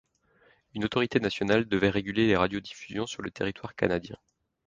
[0.73, 4.17] Une autorité nationale devait réguler les radiodiffusions sur le territoire Canadien.